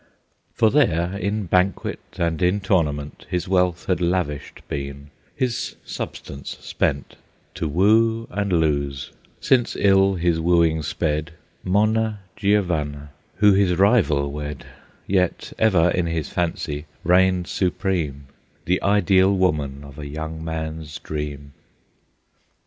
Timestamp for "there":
0.71-1.15